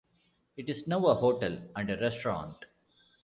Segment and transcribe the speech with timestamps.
[0.57, 2.65] It is now a hotel and a restaurant.